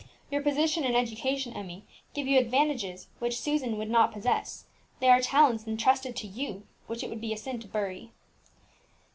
Your 0.31 0.41
position 0.41 0.83
and 0.83 0.95
education, 0.95 1.53
Emmie, 1.53 1.85
give 2.15 2.25
you 2.25 2.39
advantages 2.39 3.05
which 3.19 3.39
Susan 3.39 3.77
would 3.77 3.87
not 3.91 4.11
possess; 4.11 4.65
they 4.99 5.09
are 5.09 5.21
talents 5.21 5.67
intrusted 5.67 6.15
to 6.15 6.25
you, 6.25 6.65
which 6.87 7.03
it 7.03 7.09
would 7.11 7.21
be 7.21 7.33
a 7.33 7.37
sin 7.37 7.59
to 7.59 7.67
bury." 7.67 8.09